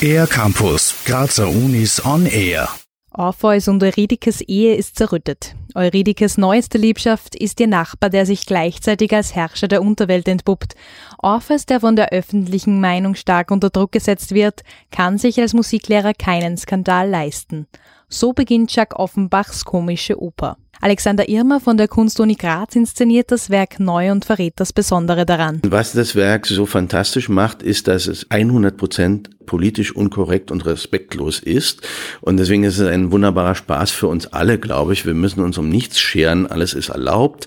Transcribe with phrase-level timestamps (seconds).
[0.00, 2.68] Air Campus, Grazer Unis on Air.
[3.12, 5.54] Orpheus und Eurydikes Ehe ist zerrüttet.
[5.74, 10.74] Eurydikes neueste Liebschaft ist ihr Nachbar, der sich gleichzeitig als Herrscher der Unterwelt entpuppt.
[11.18, 16.12] Orpheus, der von der öffentlichen Meinung stark unter Druck gesetzt wird, kann sich als Musiklehrer
[16.12, 17.66] keinen Skandal leisten.
[18.08, 20.56] So beginnt Jacques Offenbachs komische Oper.
[20.84, 25.62] Alexander Irmer von der Kunstuni Graz inszeniert das Werk neu und verrät das Besondere daran.
[25.66, 31.38] Was das Werk so fantastisch macht, ist, dass es 100 Prozent politisch unkorrekt und respektlos
[31.38, 31.80] ist.
[32.20, 35.06] Und deswegen ist es ein wunderbarer Spaß für uns alle, glaube ich.
[35.06, 36.46] Wir müssen uns um nichts scheren.
[36.46, 37.46] Alles ist erlaubt.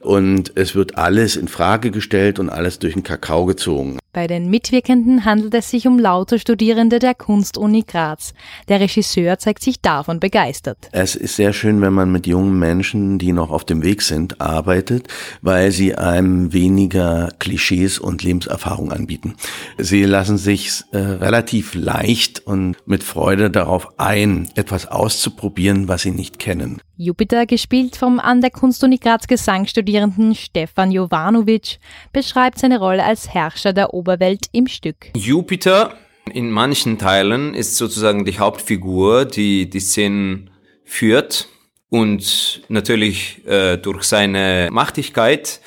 [0.00, 3.98] Und es wird alles in Frage gestellt und alles durch den Kakao gezogen.
[4.14, 8.32] Bei den Mitwirkenden handelt es sich um lauter Studierende der Kunstuni Graz.
[8.68, 10.88] Der Regisseur zeigt sich davon begeistert.
[10.92, 14.40] Es ist sehr schön, wenn man mit jungen Menschen, die noch auf dem Weg sind,
[14.40, 15.08] arbeitet,
[15.42, 19.34] weil sie einem weniger Klischees und Lebenserfahrung anbieten.
[19.78, 26.12] Sie lassen sich äh, relativ leicht und mit Freude darauf ein, etwas auszuprobieren, was sie
[26.12, 26.80] nicht kennen.
[26.96, 31.80] Jupiter, gespielt vom an der Kunstuni Graz Gesangsstudierenden Stefan Jovanovic,
[32.12, 35.06] beschreibt seine Rolle als Herrscher der Oberwelt im Stück.
[35.16, 35.94] Jupiter
[36.30, 40.50] in manchen Teilen ist sozusagen die Hauptfigur, die die Szenen
[40.84, 41.48] führt
[41.88, 45.60] und natürlich äh, durch seine Machtigkeit.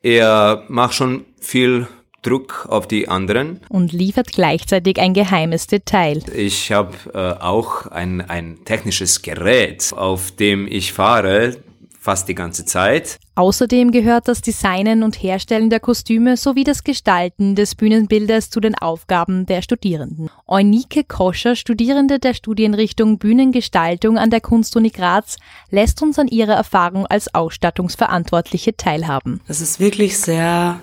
[0.00, 1.88] Er macht schon viel
[2.22, 3.60] Druck auf die anderen.
[3.68, 6.22] Und liefert gleichzeitig ein geheimes Detail.
[6.36, 11.56] Ich habe äh, auch ein, ein technisches Gerät, auf dem ich fahre,
[12.02, 13.20] fast die ganze Zeit.
[13.36, 18.74] Außerdem gehört das Designen und Herstellen der Kostüme sowie das Gestalten des Bühnenbildes zu den
[18.74, 20.28] Aufgaben der Studierenden.
[20.48, 25.36] Eunike Koscher, Studierende der Studienrichtung Bühnengestaltung an der Kunstuni Graz,
[25.70, 29.40] lässt uns an ihrer Erfahrung als Ausstattungsverantwortliche teilhaben.
[29.46, 30.80] Es ist wirklich sehr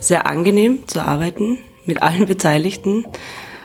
[0.00, 3.04] sehr angenehm zu arbeiten mit allen Beteiligten.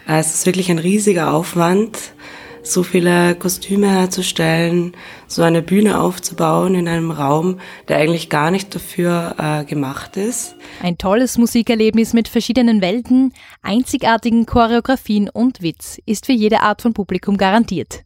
[0.08, 2.14] Es ist wirklich ein riesiger Aufwand,
[2.64, 4.94] so viele Kostüme herzustellen,
[5.28, 10.56] so eine Bühne aufzubauen in einem Raum, der eigentlich gar nicht dafür äh, gemacht ist.
[10.82, 16.94] Ein tolles Musikerlebnis mit verschiedenen Welten, einzigartigen Choreografien und Witz ist für jede Art von
[16.94, 18.04] Publikum garantiert.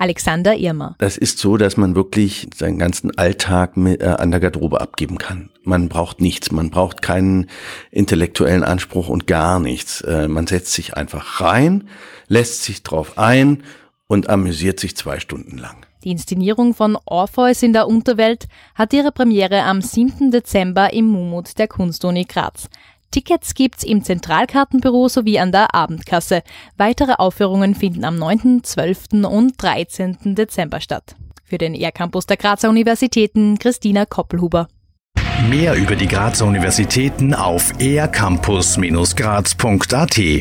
[0.00, 0.94] Alexander Irmer.
[0.96, 5.18] Das ist so, dass man wirklich seinen ganzen Alltag mit, äh, an der Garderobe abgeben
[5.18, 5.50] kann.
[5.62, 7.50] Man braucht nichts, man braucht keinen
[7.90, 10.00] intellektuellen Anspruch und gar nichts.
[10.00, 11.86] Äh, man setzt sich einfach rein,
[12.28, 13.62] lässt sich drauf ein
[14.10, 15.76] und amüsiert sich zwei Stunden lang.
[16.02, 20.32] Die Inszenierung von Orpheus in der Unterwelt hat ihre Premiere am 7.
[20.32, 22.68] Dezember im Mumut der Kunstuni Graz.
[23.12, 26.42] Tickets gibt's im Zentralkartenbüro sowie an der Abendkasse.
[26.76, 29.24] Weitere Aufführungen finden am 9., 12.
[29.28, 30.34] und 13.
[30.34, 31.14] Dezember statt.
[31.44, 34.66] Für den ER-Campus der Grazer Universitäten Christina Koppelhuber.
[35.48, 40.40] Mehr über die Grazer Universitäten auf ercampus-graz.at